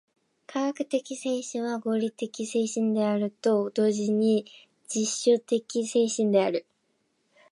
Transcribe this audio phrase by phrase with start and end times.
[0.47, 4.47] 科学的精神は合理的精神であると同時に
[4.87, 6.65] 実証的精神である。